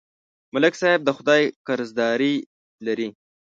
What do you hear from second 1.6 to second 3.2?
قرضداري لري